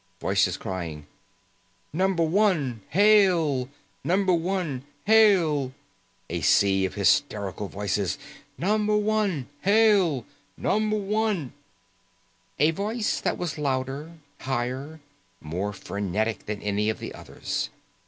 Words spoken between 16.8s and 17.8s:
of the others.